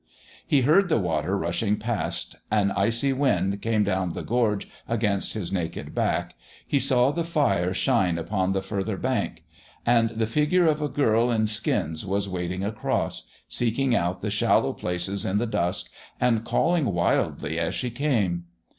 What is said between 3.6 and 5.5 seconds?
came down the gorge against